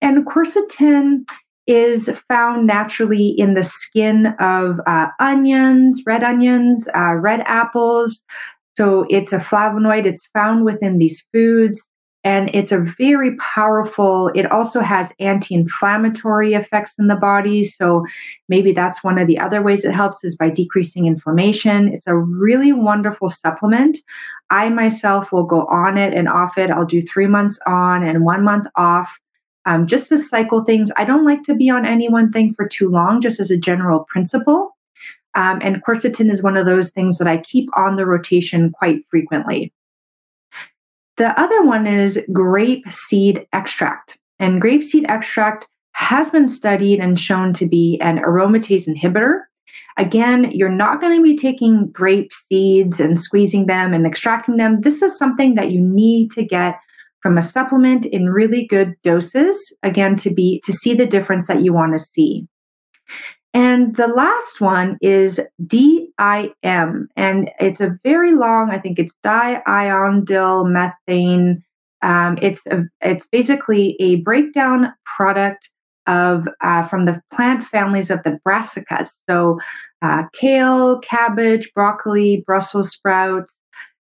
And 0.00 0.26
quercetin 0.26 1.24
is 1.66 2.08
found 2.28 2.66
naturally 2.66 3.28
in 3.28 3.54
the 3.54 3.64
skin 3.64 4.34
of 4.40 4.80
uh, 4.86 5.08
onions, 5.18 6.02
red 6.06 6.24
onions, 6.24 6.88
uh, 6.96 7.14
red 7.14 7.40
apples. 7.46 8.20
So 8.76 9.04
it's 9.10 9.32
a 9.32 9.38
flavonoid, 9.38 10.06
it's 10.06 10.22
found 10.32 10.64
within 10.64 10.98
these 10.98 11.22
foods 11.32 11.80
and 12.22 12.50
it's 12.54 12.72
a 12.72 12.78
very 12.98 13.36
powerful 13.36 14.30
it 14.34 14.50
also 14.52 14.80
has 14.80 15.10
anti-inflammatory 15.20 16.54
effects 16.54 16.92
in 16.98 17.06
the 17.06 17.16
body. 17.16 17.64
So 17.64 18.04
maybe 18.48 18.72
that's 18.72 19.02
one 19.02 19.18
of 19.18 19.26
the 19.26 19.38
other 19.38 19.62
ways 19.62 19.84
it 19.84 19.92
helps 19.92 20.22
is 20.22 20.36
by 20.36 20.50
decreasing 20.50 21.06
inflammation. 21.06 21.88
It's 21.88 22.06
a 22.06 22.16
really 22.16 22.72
wonderful 22.72 23.30
supplement. 23.30 23.98
I 24.50 24.68
myself 24.68 25.32
will 25.32 25.44
go 25.44 25.66
on 25.66 25.96
it 25.96 26.12
and 26.12 26.28
off 26.28 26.58
it. 26.58 26.70
I'll 26.70 26.84
do 26.84 27.02
three 27.02 27.26
months 27.26 27.58
on 27.66 28.02
and 28.02 28.24
one 28.24 28.44
month 28.44 28.66
off 28.76 29.10
um, 29.64 29.86
just 29.86 30.08
to 30.08 30.22
cycle 30.22 30.64
things. 30.64 30.90
I 30.96 31.04
don't 31.04 31.24
like 31.24 31.42
to 31.44 31.54
be 31.54 31.70
on 31.70 31.86
any 31.86 32.08
one 32.08 32.30
thing 32.30 32.54
for 32.54 32.68
too 32.68 32.90
long 32.90 33.22
just 33.22 33.40
as 33.40 33.50
a 33.50 33.56
general 33.56 34.04
principle. 34.10 34.76
Um, 35.34 35.60
and 35.62 35.82
quercetin 35.84 36.30
is 36.30 36.42
one 36.42 36.56
of 36.56 36.66
those 36.66 36.90
things 36.90 37.18
that 37.18 37.28
i 37.28 37.36
keep 37.36 37.70
on 37.76 37.94
the 37.94 38.04
rotation 38.04 38.72
quite 38.72 39.06
frequently 39.08 39.72
the 41.20 41.38
other 41.38 41.62
one 41.62 41.86
is 41.86 42.18
grape 42.32 42.90
seed 42.90 43.46
extract. 43.52 44.16
And 44.38 44.58
grape 44.58 44.82
seed 44.82 45.04
extract 45.06 45.68
has 45.92 46.30
been 46.30 46.48
studied 46.48 46.98
and 46.98 47.20
shown 47.20 47.52
to 47.52 47.66
be 47.66 48.00
an 48.00 48.20
aromatase 48.20 48.88
inhibitor. 48.88 49.40
Again, 49.98 50.50
you're 50.50 50.70
not 50.70 50.98
going 50.98 51.14
to 51.18 51.22
be 51.22 51.36
taking 51.36 51.90
grape 51.90 52.30
seeds 52.48 53.00
and 53.00 53.20
squeezing 53.20 53.66
them 53.66 53.92
and 53.92 54.06
extracting 54.06 54.56
them. 54.56 54.80
This 54.80 55.02
is 55.02 55.18
something 55.18 55.56
that 55.56 55.70
you 55.70 55.82
need 55.82 56.30
to 56.30 56.42
get 56.42 56.76
from 57.22 57.36
a 57.36 57.42
supplement 57.42 58.06
in 58.06 58.30
really 58.30 58.66
good 58.66 58.94
doses 59.04 59.58
again 59.82 60.16
to 60.16 60.32
be 60.32 60.62
to 60.64 60.72
see 60.72 60.94
the 60.94 61.04
difference 61.04 61.48
that 61.48 61.60
you 61.62 61.74
want 61.74 61.92
to 61.92 61.98
see. 61.98 62.48
And 63.52 63.96
the 63.96 64.06
last 64.06 64.60
one 64.60 64.96
is 65.00 65.40
DIM, 65.66 67.08
and 67.16 67.50
it's 67.58 67.80
a 67.80 67.98
very 68.04 68.32
long, 68.32 68.70
I 68.70 68.78
think 68.78 68.98
it's 68.98 69.14
diindolyl 69.24 70.70
methane. 70.70 71.64
Um, 72.02 72.38
it's 72.40 72.64
a, 72.66 72.84
it's 73.00 73.26
basically 73.26 73.96
a 73.98 74.16
breakdown 74.16 74.92
product 75.16 75.68
of 76.06 76.48
uh, 76.60 76.86
from 76.86 77.06
the 77.06 77.20
plant 77.32 77.66
families 77.66 78.10
of 78.10 78.22
the 78.22 78.38
brassicas. 78.46 79.10
So 79.28 79.58
uh, 80.02 80.24
kale, 80.32 81.00
cabbage, 81.00 81.72
broccoli, 81.74 82.42
Brussels 82.46 82.90
sprouts, 82.90 83.52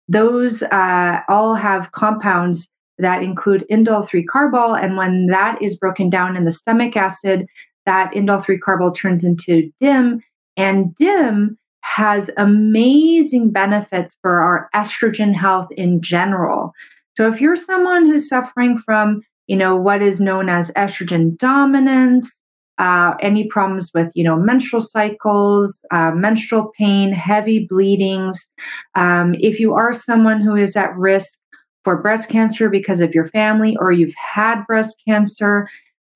those 0.07 0.63
uh, 0.63 1.19
all 1.29 1.55
have 1.55 1.91
compounds 1.91 2.67
that 2.97 3.23
include 3.23 3.65
indole 3.71 4.07
3 4.07 4.25
carbol. 4.25 4.81
And 4.81 4.97
when 4.97 5.27
that 5.27 5.61
is 5.61 5.75
broken 5.75 6.09
down 6.09 6.35
in 6.35 6.45
the 6.45 6.51
stomach 6.51 6.95
acid, 6.95 7.45
that 7.85 8.11
indole 8.13 8.43
3 8.43 8.59
carbol 8.59 8.95
turns 8.95 9.23
into 9.23 9.71
DIM, 9.79 10.21
and 10.57 10.95
DIM 10.97 11.57
has 11.81 12.29
amazing 12.37 13.51
benefits 13.51 14.15
for 14.21 14.41
our 14.41 14.69
estrogen 14.73 15.33
health 15.35 15.67
in 15.77 16.01
general. 16.01 16.73
So 17.15 17.31
if 17.31 17.39
you're 17.39 17.57
someone 17.57 18.05
who's 18.05 18.27
suffering 18.27 18.79
from, 18.79 19.21
you 19.47 19.55
know, 19.55 19.75
what 19.75 20.01
is 20.01 20.19
known 20.19 20.49
as 20.49 20.71
estrogen 20.71 21.37
dominance, 21.37 22.27
uh, 22.79 23.13
any 23.21 23.47
problems 23.47 23.91
with, 23.93 24.11
you 24.15 24.23
know, 24.23 24.35
menstrual 24.35 24.81
cycles, 24.81 25.77
uh, 25.91 26.11
menstrual 26.11 26.71
pain, 26.77 27.11
heavy 27.11 27.67
bleedings, 27.69 28.47
um, 28.95 29.35
if 29.39 29.59
you 29.59 29.73
are 29.73 29.93
someone 29.93 30.41
who 30.41 30.55
is 30.55 30.75
at 30.75 30.95
risk 30.97 31.29
for 31.83 32.01
breast 32.01 32.29
cancer 32.29 32.69
because 32.69 32.99
of 32.99 33.13
your 33.13 33.27
family 33.27 33.77
or 33.79 33.91
you've 33.91 34.15
had 34.15 34.65
breast 34.65 34.95
cancer, 35.07 35.69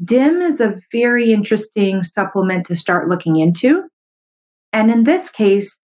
DIM 0.04 0.42
is 0.42 0.62
a 0.62 0.80
very 0.92 1.34
interesting 1.34 2.04
supplement 2.04 2.66
to 2.68 2.76
start 2.76 3.10
looking 3.10 3.38
into. 3.38 3.84
And 4.74 4.92
in 4.92 5.04
this 5.06 5.30
case, 5.30 5.76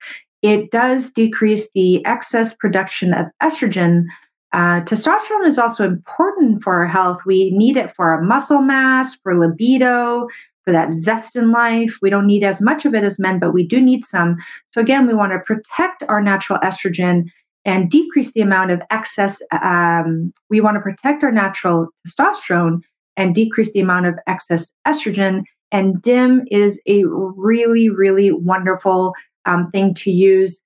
it 0.42 0.72
does 0.72 1.10
decrease 1.10 1.70
the 1.74 2.06
excess 2.06 2.54
production 2.54 3.14
of 3.14 3.28
estrogen. 3.42 4.04
Uh, 4.52 4.82
testosterone 4.82 5.48
is 5.48 5.58
also 5.58 5.86
important 5.86 6.64
for 6.64 6.74
our 6.74 6.86
health. 6.86 7.22
We 7.26 7.52
need 7.52 7.78
it 7.78 7.96
for 7.96 8.10
our 8.10 8.22
muscle 8.22 8.62
mass, 8.62 9.16
for 9.24 9.38
libido, 9.38 10.28
for 10.64 10.72
that 10.72 10.94
zest 10.94 11.36
in 11.36 11.52
life. 11.52 11.94
We 12.02 12.10
don't 12.10 12.28
need 12.28 12.44
as 12.44 12.62
much 12.62 12.86
of 12.86 12.94
it 12.94 13.04
as 13.04 13.18
men, 13.18 13.40
but 13.40 13.54
we 13.54 13.66
do 13.66 13.82
need 13.82 14.06
some. 14.06 14.38
So, 14.72 14.82
again, 14.82 15.08
we 15.08 15.14
want 15.14 15.32
to 15.32 15.40
protect 15.40 16.04
our 16.08 16.22
natural 16.22 16.60
estrogen 16.60 17.26
and 17.66 17.90
decrease 17.90 18.32
the 18.34 18.42
amount 18.42 18.72
of 18.72 18.82
excess. 18.92 19.42
Um, 19.52 20.34
we 20.50 20.62
want 20.62 20.76
to 20.76 20.82
protect 20.82 21.24
our 21.24 21.32
natural 21.32 21.88
testosterone 22.08 22.82
and 23.18 23.36
decrease 23.36 23.72
the 23.74 23.80
amount 23.80 24.06
of 24.06 24.16
excess 24.28 24.72
estrogen. 24.88 25.44
And 25.72 26.02
DIM 26.02 26.46
is 26.52 26.80
a 26.88 27.04
really, 27.06 27.90
really 27.90 28.32
wonderful 28.32 29.14
um, 29.46 29.70
thing 29.72 29.94
to 29.96 30.12
use. 30.12 30.60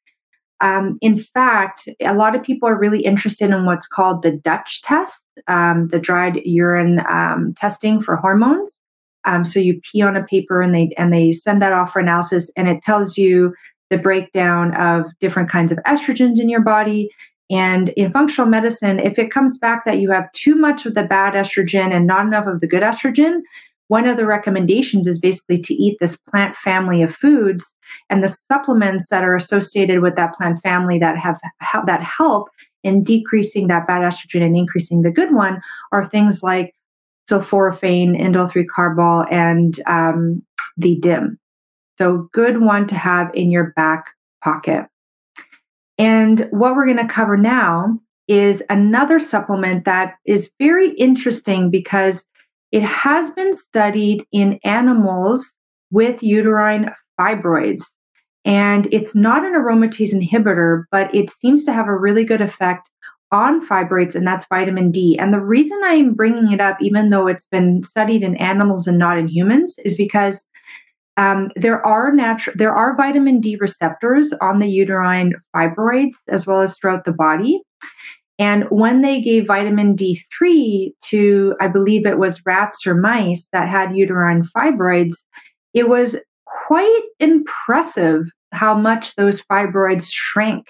Um, 0.59 0.97
in 1.01 1.23
fact, 1.23 1.87
a 2.01 2.13
lot 2.13 2.35
of 2.35 2.43
people 2.43 2.67
are 2.67 2.77
really 2.77 3.05
interested 3.05 3.51
in 3.51 3.65
what's 3.65 3.87
called 3.87 4.23
the 4.23 4.31
Dutch 4.31 4.81
test, 4.81 5.21
um, 5.47 5.87
the 5.91 5.99
dried 5.99 6.41
urine 6.45 7.01
um, 7.07 7.53
testing 7.55 8.01
for 8.01 8.15
hormones. 8.15 8.73
Um, 9.25 9.45
so 9.45 9.59
you 9.59 9.79
pee 9.91 10.01
on 10.01 10.15
a 10.15 10.23
paper 10.23 10.61
and 10.61 10.73
they 10.73 10.93
and 10.97 11.13
they 11.13 11.33
send 11.33 11.61
that 11.61 11.73
off 11.73 11.91
for 11.91 11.99
analysis, 11.99 12.49
and 12.55 12.67
it 12.67 12.81
tells 12.81 13.17
you 13.17 13.53
the 13.89 13.97
breakdown 13.97 14.73
of 14.75 15.05
different 15.19 15.51
kinds 15.51 15.71
of 15.71 15.77
estrogens 15.85 16.39
in 16.39 16.49
your 16.49 16.61
body 16.61 17.09
and 17.49 17.89
in 17.89 18.11
functional 18.11 18.49
medicine, 18.49 18.99
if 18.99 19.17
it 19.17 19.31
comes 19.31 19.57
back 19.57 19.85
that 19.85 19.99
you 19.99 20.11
have 20.11 20.31
too 20.33 20.55
much 20.55 20.85
of 20.85 20.95
the 20.95 21.03
bad 21.03 21.33
estrogen 21.33 21.93
and 21.93 22.05
not 22.05 22.25
enough 22.25 22.45
of 22.45 22.59
the 22.59 22.67
good 22.67 22.83
estrogen, 22.83 23.41
one 23.87 24.05
of 24.05 24.17
the 24.17 24.25
recommendations 24.25 25.07
is 25.07 25.17
basically 25.17 25.59
to 25.59 25.73
eat 25.73 25.97
this 25.99 26.17
plant 26.29 26.55
family 26.57 27.01
of 27.01 27.15
foods 27.15 27.63
and 28.09 28.21
the 28.21 28.37
supplements 28.51 29.07
that 29.09 29.23
are 29.23 29.35
associated 29.35 30.01
with 30.01 30.15
that 30.17 30.35
plant 30.35 30.61
family 30.61 30.99
that 30.99 31.17
have 31.17 31.39
that 31.85 32.03
help 32.03 32.49
in 32.83 33.03
decreasing 33.03 33.67
that 33.67 33.87
bad 33.87 34.01
estrogen 34.01 34.45
and 34.45 34.57
increasing 34.57 35.01
the 35.01 35.11
good 35.11 35.33
one 35.33 35.61
are 35.93 36.07
things 36.07 36.43
like 36.43 36.73
sulforaphane, 37.29 38.19
indole 38.19 38.51
3 38.51 38.67
carbol, 38.67 39.31
and 39.31 39.81
um, 39.87 40.41
the 40.77 40.95
DIM. 40.95 41.37
So, 41.97 42.29
good 42.31 42.61
one 42.61 42.87
to 42.87 42.95
have 42.95 43.31
in 43.33 43.51
your 43.51 43.73
back 43.75 44.05
pocket. 44.43 44.85
And 45.97 46.47
what 46.51 46.75
we're 46.75 46.85
going 46.85 47.05
to 47.05 47.13
cover 47.13 47.37
now 47.37 47.99
is 48.27 48.61
another 48.69 49.19
supplement 49.19 49.85
that 49.85 50.15
is 50.25 50.49
very 50.59 50.91
interesting 50.95 51.71
because 51.71 52.23
it 52.71 52.83
has 52.83 53.29
been 53.31 53.53
studied 53.53 54.25
in 54.31 54.59
animals 54.63 55.49
with 55.91 56.21
uterine 56.21 56.91
fibroids. 57.19 57.83
And 58.45 58.87
it's 58.93 59.15
not 59.15 59.45
an 59.45 59.53
aromatase 59.53 60.13
inhibitor, 60.13 60.83
but 60.91 61.13
it 61.13 61.31
seems 61.31 61.63
to 61.65 61.73
have 61.73 61.87
a 61.87 61.97
really 61.97 62.23
good 62.23 62.41
effect 62.41 62.89
on 63.31 63.67
fibroids, 63.67 64.15
and 64.15 64.25
that's 64.25 64.45
vitamin 64.47 64.89
D. 64.91 65.17
And 65.19 65.33
the 65.33 65.41
reason 65.41 65.79
I'm 65.83 66.13
bringing 66.13 66.51
it 66.53 66.61
up, 66.61 66.77
even 66.79 67.09
though 67.09 67.27
it's 67.27 67.45
been 67.45 67.83
studied 67.83 68.23
in 68.23 68.37
animals 68.37 68.87
and 68.87 68.97
not 68.97 69.17
in 69.17 69.27
humans, 69.27 69.75
is 69.83 69.97
because 69.97 70.43
um, 71.17 71.49
there 71.55 71.85
are 71.85 72.11
natural 72.11 72.55
there 72.57 72.73
are 72.73 72.95
vitamin 72.95 73.41
D 73.41 73.57
receptors 73.59 74.31
on 74.39 74.59
the 74.59 74.69
uterine 74.69 75.33
fibroids 75.55 76.13
as 76.29 76.45
well 76.45 76.61
as 76.61 76.75
throughout 76.77 77.05
the 77.05 77.11
body. 77.11 77.61
And 78.39 78.65
when 78.69 79.01
they 79.01 79.19
gave 79.19 79.47
vitamin 79.47 79.95
D3 79.95 80.93
to, 81.05 81.55
I 81.59 81.67
believe 81.67 82.05
it 82.05 82.19
was 82.19 82.45
rats 82.45 82.85
or 82.85 82.93
mice 82.93 83.47
that 83.51 83.67
had 83.67 83.97
uterine 83.97 84.47
fibroids, 84.55 85.15
it 85.73 85.89
was 85.89 86.15
quite 86.67 87.01
impressive 87.19 88.25
how 88.51 88.75
much 88.75 89.15
those 89.15 89.41
fibroids 89.51 90.11
shrank. 90.11 90.67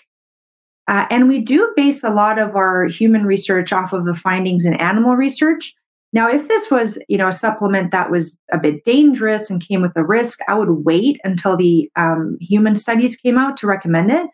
Uh, 0.87 1.05
and 1.09 1.27
we 1.27 1.41
do 1.41 1.73
base 1.75 2.03
a 2.03 2.09
lot 2.09 2.39
of 2.39 2.55
our 2.55 2.85
human 2.85 3.25
research 3.25 3.73
off 3.73 3.91
of 3.91 4.05
the 4.05 4.15
findings 4.15 4.63
in 4.63 4.73
animal 4.75 5.17
research. 5.17 5.73
Now, 6.13 6.29
if 6.29 6.47
this 6.47 6.71
was, 6.71 6.97
you 7.07 7.17
know, 7.17 7.27
a 7.27 7.33
supplement 7.33 7.91
that 7.91 8.09
was 8.09 8.35
a 8.51 8.57
bit 8.57 8.85
dangerous 8.85 9.49
and 9.49 9.65
came 9.65 9.81
with 9.81 9.91
a 9.95 10.03
risk, 10.03 10.39
I 10.47 10.55
would 10.57 10.85
wait 10.85 11.19
until 11.23 11.57
the 11.57 11.91
um, 11.95 12.37
human 12.39 12.75
studies 12.75 13.15
came 13.15 13.37
out 13.37 13.57
to 13.57 13.67
recommend 13.67 14.11
it. 14.11 14.25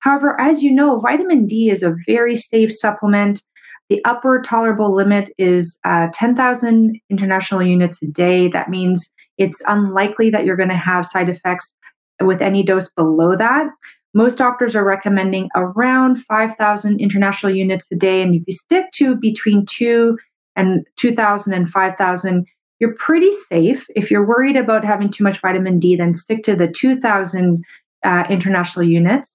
However, 0.00 0.40
as 0.40 0.62
you 0.62 0.70
know, 0.70 1.00
vitamin 1.00 1.46
D 1.46 1.70
is 1.70 1.82
a 1.82 1.96
very 2.06 2.36
safe 2.36 2.74
supplement. 2.74 3.42
The 3.90 4.02
upper 4.04 4.42
tolerable 4.42 4.94
limit 4.94 5.30
is 5.38 5.76
uh, 5.84 6.08
10,000 6.14 6.98
international 7.10 7.62
units 7.62 7.98
a 8.02 8.06
day. 8.06 8.48
That 8.48 8.70
means 8.70 9.08
it's 9.38 9.60
unlikely 9.66 10.30
that 10.30 10.44
you're 10.44 10.56
going 10.56 10.68
to 10.68 10.76
have 10.76 11.06
side 11.06 11.28
effects 11.28 11.72
with 12.20 12.42
any 12.42 12.62
dose 12.62 12.88
below 12.90 13.36
that. 13.36 13.66
Most 14.14 14.38
doctors 14.38 14.74
are 14.74 14.84
recommending 14.84 15.48
around 15.54 16.24
5,000 16.24 17.00
international 17.00 17.54
units 17.54 17.86
a 17.92 17.96
day. 17.96 18.22
And 18.22 18.34
if 18.34 18.42
you 18.46 18.54
stick 18.54 18.86
to 18.94 19.14
between 19.14 19.66
two 19.66 20.18
and 20.58 20.84
2,000 20.96 21.52
and 21.52 21.70
5,000, 21.70 22.46
you're 22.80 22.94
pretty 22.94 23.32
safe. 23.48 23.86
If 23.96 24.10
you're 24.10 24.26
worried 24.26 24.56
about 24.56 24.84
having 24.84 25.10
too 25.10 25.24
much 25.24 25.40
vitamin 25.40 25.78
D, 25.78 25.96
then 25.96 26.14
stick 26.14 26.44
to 26.44 26.54
the 26.54 26.68
2,000 26.68 27.64
uh, 28.04 28.24
international 28.28 28.84
units. 28.84 29.30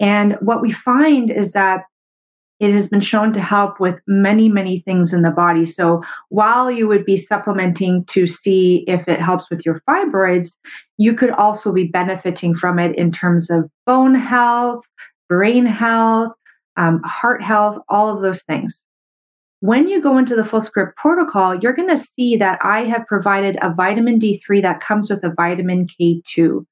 And 0.00 0.36
what 0.40 0.62
we 0.62 0.72
find 0.72 1.30
is 1.30 1.52
that 1.52 1.84
it 2.60 2.72
has 2.72 2.88
been 2.88 3.00
shown 3.00 3.32
to 3.32 3.40
help 3.40 3.80
with 3.80 3.96
many, 4.06 4.48
many 4.48 4.80
things 4.80 5.12
in 5.12 5.22
the 5.22 5.30
body. 5.30 5.66
So 5.66 6.00
while 6.28 6.70
you 6.70 6.86
would 6.86 7.04
be 7.04 7.16
supplementing 7.16 8.04
to 8.10 8.26
see 8.26 8.84
if 8.86 9.08
it 9.08 9.20
helps 9.20 9.50
with 9.50 9.66
your 9.66 9.82
fibroids, 9.88 10.50
you 10.96 11.14
could 11.14 11.30
also 11.30 11.72
be 11.72 11.88
benefiting 11.88 12.54
from 12.54 12.78
it 12.78 12.96
in 12.96 13.10
terms 13.10 13.50
of 13.50 13.68
bone 13.84 14.14
health, 14.14 14.84
brain 15.28 15.66
health, 15.66 16.32
um, 16.76 17.02
heart 17.02 17.42
health, 17.42 17.78
all 17.88 18.14
of 18.14 18.22
those 18.22 18.42
things. 18.42 18.78
When 19.62 19.86
you 19.86 20.02
go 20.02 20.18
into 20.18 20.34
the 20.34 20.42
Fullscript 20.42 20.96
protocol, 20.96 21.54
you're 21.54 21.72
going 21.72 21.96
to 21.96 22.04
see 22.16 22.36
that 22.36 22.58
I 22.64 22.82
have 22.82 23.06
provided 23.06 23.56
a 23.62 23.72
vitamin 23.72 24.18
D3 24.18 24.60
that 24.60 24.80
comes 24.80 25.08
with 25.08 25.22
a 25.22 25.30
vitamin 25.30 25.86
K2. 25.86 26.66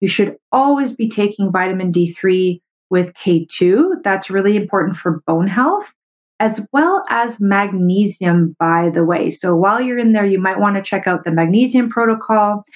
You 0.00 0.08
should 0.08 0.36
always 0.52 0.92
be 0.92 1.08
taking 1.08 1.50
vitamin 1.50 1.94
D3 1.94 2.60
with 2.90 3.14
K2. 3.14 4.02
That's 4.04 4.28
really 4.28 4.54
important 4.54 4.98
for 4.98 5.22
bone 5.26 5.46
health, 5.46 5.86
as 6.38 6.60
well 6.72 7.04
as 7.08 7.40
magnesium, 7.40 8.54
by 8.58 8.90
the 8.90 9.02
way. 9.02 9.30
So 9.30 9.56
while 9.56 9.80
you're 9.80 9.96
in 9.96 10.12
there, 10.12 10.26
you 10.26 10.38
might 10.38 10.60
want 10.60 10.76
to 10.76 10.82
check 10.82 11.06
out 11.06 11.24
the 11.24 11.30
magnesium 11.30 11.88
protocol. 11.88 12.66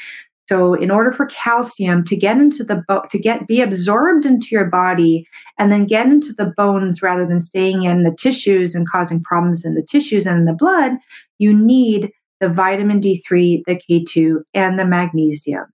So 0.50 0.74
in 0.74 0.90
order 0.90 1.12
for 1.12 1.26
calcium 1.26 2.04
to 2.06 2.16
get 2.16 2.36
into 2.36 2.64
the 2.64 2.82
bo- 2.88 3.04
to 3.08 3.18
get 3.20 3.46
be 3.46 3.60
absorbed 3.60 4.26
into 4.26 4.48
your 4.50 4.64
body 4.64 5.24
and 5.58 5.70
then 5.70 5.86
get 5.86 6.06
into 6.06 6.32
the 6.32 6.52
bones 6.56 7.02
rather 7.02 7.24
than 7.24 7.40
staying 7.40 7.84
in 7.84 8.02
the 8.02 8.16
tissues 8.18 8.74
and 8.74 8.88
causing 8.88 9.22
problems 9.22 9.64
in 9.64 9.76
the 9.76 9.86
tissues 9.88 10.26
and 10.26 10.40
in 10.40 10.44
the 10.46 10.52
blood, 10.52 10.92
you 11.38 11.54
need 11.54 12.10
the 12.40 12.48
vitamin 12.48 13.00
D3, 13.00 13.62
the 13.64 13.80
K2, 13.88 14.40
and 14.52 14.76
the 14.76 14.84
magnesium. 14.84 15.66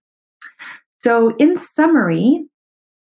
So 1.02 1.34
in 1.36 1.56
summary, 1.56 2.44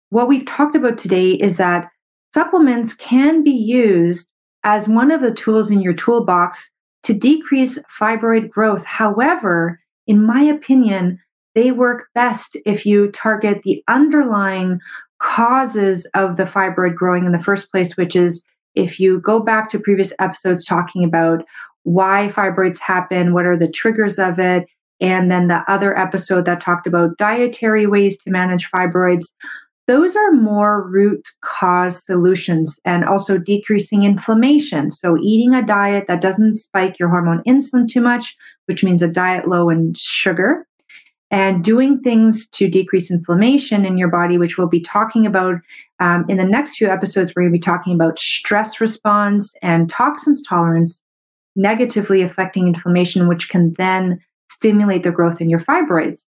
what 0.08 0.26
we've 0.26 0.46
talked 0.46 0.74
about 0.74 0.96
today 0.96 1.32
is 1.32 1.56
that 1.56 1.90
supplements 2.32 2.94
can 2.94 3.44
be 3.44 3.50
used 3.50 4.26
as 4.64 4.88
one 4.88 5.10
of 5.10 5.20
the 5.20 5.32
tools 5.32 5.70
in 5.70 5.82
your 5.82 5.92
toolbox 5.92 6.70
to 7.02 7.12
decrease 7.12 7.78
fibroid 8.00 8.48
growth. 8.48 8.86
However, 8.86 9.80
in 10.06 10.24
my 10.24 10.40
opinion, 10.40 11.18
they 11.58 11.72
work 11.72 12.06
best 12.14 12.56
if 12.64 12.86
you 12.86 13.10
target 13.10 13.62
the 13.64 13.82
underlying 13.88 14.78
causes 15.20 16.06
of 16.14 16.36
the 16.36 16.44
fibroid 16.44 16.94
growing 16.94 17.26
in 17.26 17.32
the 17.32 17.42
first 17.42 17.68
place, 17.72 17.96
which 17.96 18.14
is 18.14 18.40
if 18.76 19.00
you 19.00 19.20
go 19.20 19.40
back 19.40 19.68
to 19.68 19.80
previous 19.80 20.12
episodes 20.20 20.64
talking 20.64 21.02
about 21.02 21.44
why 21.82 22.30
fibroids 22.32 22.78
happen, 22.78 23.34
what 23.34 23.44
are 23.44 23.56
the 23.56 23.66
triggers 23.66 24.20
of 24.20 24.38
it, 24.38 24.66
and 25.00 25.32
then 25.32 25.48
the 25.48 25.64
other 25.66 25.98
episode 25.98 26.44
that 26.44 26.60
talked 26.60 26.86
about 26.86 27.18
dietary 27.18 27.86
ways 27.86 28.16
to 28.18 28.30
manage 28.30 28.70
fibroids 28.70 29.24
those 29.88 30.14
are 30.14 30.32
more 30.32 30.86
root 30.86 31.26
cause 31.42 32.04
solutions 32.04 32.78
and 32.84 33.06
also 33.06 33.38
decreasing 33.38 34.02
inflammation. 34.02 34.90
So, 34.90 35.16
eating 35.16 35.54
a 35.54 35.64
diet 35.64 36.04
that 36.08 36.20
doesn't 36.20 36.58
spike 36.58 36.98
your 36.98 37.08
hormone 37.08 37.42
insulin 37.48 37.88
too 37.88 38.02
much, 38.02 38.36
which 38.66 38.84
means 38.84 39.00
a 39.00 39.08
diet 39.08 39.48
low 39.48 39.70
in 39.70 39.94
sugar, 39.96 40.66
and 41.30 41.62
doing 41.62 42.00
things 42.00 42.46
to 42.46 42.68
decrease 42.68 43.10
inflammation 43.10 43.84
in 43.84 43.98
your 43.98 44.08
body, 44.08 44.38
which 44.38 44.56
we'll 44.56 44.68
be 44.68 44.80
talking 44.80 45.26
about 45.26 45.56
um, 46.00 46.24
in 46.28 46.36
the 46.36 46.44
next 46.44 46.76
few 46.76 46.88
episodes. 46.88 47.32
We're 47.34 47.42
going 47.42 47.52
to 47.52 47.58
be 47.58 47.62
talking 47.62 47.94
about 47.94 48.18
stress 48.18 48.80
response 48.80 49.52
and 49.62 49.90
toxins 49.90 50.42
tolerance 50.42 51.00
negatively 51.56 52.22
affecting 52.22 52.68
inflammation, 52.68 53.28
which 53.28 53.48
can 53.48 53.74
then 53.78 54.20
stimulate 54.50 55.02
the 55.02 55.10
growth 55.10 55.40
in 55.40 55.50
your 55.50 55.60
fibroids 55.60 56.20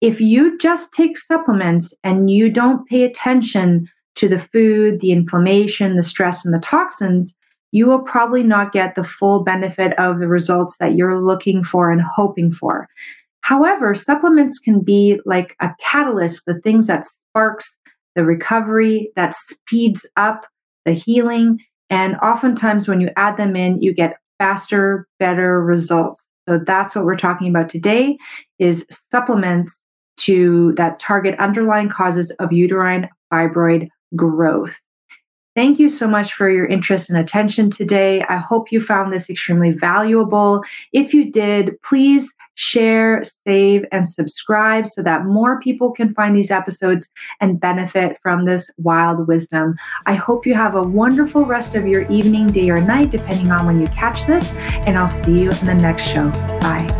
if 0.00 0.20
you 0.20 0.56
just 0.58 0.92
take 0.92 1.18
supplements 1.18 1.92
and 2.04 2.30
you 2.30 2.50
don't 2.50 2.86
pay 2.88 3.04
attention 3.04 3.88
to 4.16 4.28
the 4.28 4.44
food, 4.52 5.00
the 5.00 5.12
inflammation, 5.12 5.96
the 5.96 6.02
stress, 6.02 6.44
and 6.44 6.54
the 6.54 6.58
toxins, 6.58 7.34
you 7.72 7.86
will 7.86 8.02
probably 8.02 8.42
not 8.42 8.72
get 8.72 8.94
the 8.94 9.04
full 9.04 9.44
benefit 9.44 9.96
of 9.98 10.18
the 10.18 10.26
results 10.26 10.74
that 10.80 10.94
you're 10.94 11.20
looking 11.20 11.62
for 11.62 11.92
and 11.92 12.02
hoping 12.02 12.52
for. 12.52 12.88
However, 13.50 13.96
supplements 13.96 14.60
can 14.60 14.78
be 14.78 15.18
like 15.26 15.56
a 15.58 15.70
catalyst, 15.80 16.44
the 16.46 16.60
things 16.60 16.86
that 16.86 17.04
sparks 17.04 17.68
the 18.14 18.22
recovery, 18.22 19.10
that 19.16 19.34
speeds 19.34 20.06
up 20.16 20.46
the 20.84 20.92
healing. 20.92 21.58
And 21.90 22.14
oftentimes, 22.18 22.86
when 22.86 23.00
you 23.00 23.10
add 23.16 23.36
them 23.36 23.56
in, 23.56 23.82
you 23.82 23.92
get 23.92 24.18
faster, 24.38 25.08
better 25.18 25.64
results. 25.64 26.20
So 26.48 26.60
that's 26.64 26.94
what 26.94 27.04
we're 27.04 27.16
talking 27.16 27.48
about 27.48 27.68
today 27.68 28.16
is 28.60 28.86
supplements 29.10 29.72
to 30.18 30.72
that 30.76 31.00
target 31.00 31.36
underlying 31.40 31.88
causes 31.88 32.30
of 32.38 32.52
uterine 32.52 33.08
fibroid 33.32 33.88
growth. 34.14 34.76
Thank 35.56 35.80
you 35.80 35.90
so 35.90 36.06
much 36.06 36.34
for 36.34 36.48
your 36.48 36.66
interest 36.66 37.10
and 37.10 37.18
attention 37.18 37.68
today. 37.68 38.22
I 38.28 38.36
hope 38.36 38.70
you 38.70 38.80
found 38.80 39.12
this 39.12 39.28
extremely 39.28 39.72
valuable. 39.72 40.62
If 40.92 41.12
you 41.12 41.32
did, 41.32 41.72
please 41.82 42.28
share, 42.54 43.22
save, 43.46 43.84
and 43.92 44.10
subscribe 44.10 44.88
so 44.88 45.02
that 45.02 45.24
more 45.24 45.60
people 45.60 45.92
can 45.92 46.14
find 46.14 46.36
these 46.36 46.50
episodes 46.50 47.08
and 47.40 47.60
benefit 47.60 48.18
from 48.22 48.44
this 48.44 48.68
wild 48.76 49.26
wisdom. 49.26 49.74
I 50.06 50.14
hope 50.14 50.46
you 50.46 50.54
have 50.54 50.74
a 50.74 50.82
wonderful 50.82 51.44
rest 51.44 51.74
of 51.74 51.86
your 51.86 52.10
evening, 52.10 52.48
day, 52.48 52.70
or 52.70 52.80
night, 52.80 53.10
depending 53.10 53.50
on 53.50 53.66
when 53.66 53.80
you 53.80 53.86
catch 53.88 54.26
this, 54.26 54.52
and 54.86 54.98
I'll 54.98 55.24
see 55.24 55.42
you 55.42 55.50
in 55.50 55.66
the 55.66 55.78
next 55.80 56.04
show. 56.04 56.30
Bye. 56.60 56.99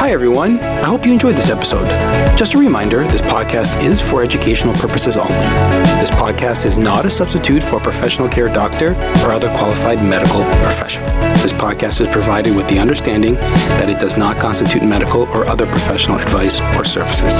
Hi, 0.00 0.12
everyone. 0.12 0.58
I 0.60 0.84
hope 0.84 1.04
you 1.04 1.12
enjoyed 1.12 1.36
this 1.36 1.50
episode. 1.50 1.86
Just 2.34 2.54
a 2.54 2.58
reminder 2.58 3.06
this 3.08 3.20
podcast 3.20 3.84
is 3.84 4.00
for 4.00 4.22
educational 4.22 4.72
purposes 4.72 5.14
only. 5.14 5.34
This 6.00 6.08
podcast 6.08 6.64
is 6.64 6.78
not 6.78 7.04
a 7.04 7.10
substitute 7.10 7.62
for 7.62 7.76
a 7.76 7.80
professional 7.80 8.26
care 8.26 8.48
doctor 8.48 8.92
or 9.22 9.32
other 9.32 9.50
qualified 9.58 10.02
medical 10.02 10.42
professional. 10.64 11.06
This 11.42 11.52
podcast 11.52 12.00
is 12.00 12.08
provided 12.08 12.56
with 12.56 12.66
the 12.68 12.78
understanding 12.78 13.34
that 13.34 13.90
it 13.90 14.00
does 14.00 14.16
not 14.16 14.38
constitute 14.38 14.82
medical 14.82 15.24
or 15.34 15.44
other 15.44 15.66
professional 15.66 16.18
advice 16.18 16.62
or 16.78 16.84
services. 16.86 17.34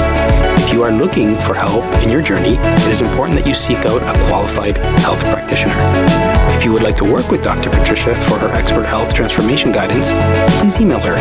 If 0.63 0.71
you 0.71 0.83
are 0.83 0.91
looking 0.91 1.37
for 1.37 1.55
help 1.55 1.83
in 2.03 2.11
your 2.11 2.21
journey, 2.21 2.57
it 2.59 2.87
is 2.91 3.01
important 3.01 3.39
that 3.39 3.47
you 3.47 3.55
seek 3.55 3.79
out 3.87 4.03
a 4.03 4.27
qualified 4.29 4.77
health 4.99 5.23
practitioner. 5.33 5.73
If 6.55 6.65
you 6.65 6.73
would 6.73 6.83
like 6.83 6.97
to 6.97 7.11
work 7.11 7.31
with 7.31 7.43
Dr. 7.43 7.71
Patricia 7.71 8.13
for 8.25 8.37
her 8.37 8.49
expert 8.49 8.85
health 8.85 9.15
transformation 9.15 9.71
guidance, 9.71 10.11
please 10.61 10.79
email 10.79 10.99
her 10.99 11.15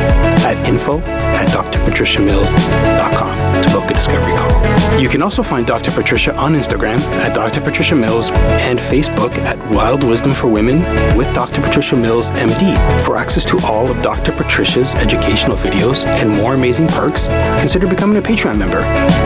at 0.44 0.68
info 0.68 1.00
at 1.36 1.48
drpatriciamills.com 1.48 3.62
to 3.62 3.70
book 3.70 3.90
a 3.90 3.94
discovery 3.94 4.34
call. 4.34 5.00
You 5.00 5.08
can 5.08 5.22
also 5.22 5.42
find 5.42 5.66
Dr. 5.66 5.90
Patricia 5.90 6.34
on 6.36 6.54
Instagram 6.54 6.98
at 7.22 7.34
Dr. 7.34 7.60
Patricia 7.60 7.94
Mills 7.94 8.30
and 8.60 8.78
Facebook 8.78 9.36
at 9.46 9.58
Wild 9.70 10.04
Wisdom 10.04 10.34
for 10.34 10.48
Women 10.48 10.78
with 11.16 11.32
Dr. 11.34 11.60
Patricia 11.60 11.96
Mills 11.96 12.30
MD. 12.30 13.04
For 13.04 13.16
access 13.16 13.44
to 13.46 13.58
all 13.64 13.90
of 13.90 14.02
Dr. 14.02 14.32
Patricia's 14.32 14.94
educational 14.94 15.56
videos 15.56 16.06
and 16.06 16.28
more 16.28 16.54
amazing 16.54 16.88
perks, 16.88 17.26
consider 17.58 17.86
becoming 17.86 18.18
a 18.18 18.22
Patreon 18.22 18.58
member. 18.58 18.80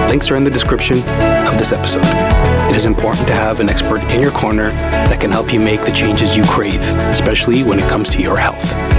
Links 0.08 0.30
are 0.30 0.36
in 0.36 0.44
the 0.44 0.50
description 0.50 0.98
of 0.98 1.58
this 1.58 1.72
episode. 1.72 2.04
It 2.70 2.76
is 2.76 2.84
important 2.84 3.26
to 3.28 3.34
have 3.34 3.60
an 3.60 3.68
expert 3.68 4.02
in 4.12 4.20
your 4.20 4.32
corner 4.32 4.70
that 4.70 5.20
can 5.20 5.30
help 5.30 5.52
you 5.52 5.60
make 5.60 5.84
the 5.84 5.92
changes 5.92 6.36
you 6.36 6.44
crave, 6.44 6.80
especially 7.10 7.62
when 7.62 7.78
it 7.78 7.88
comes 7.88 8.08
to 8.10 8.20
your 8.20 8.36
health. 8.36 8.93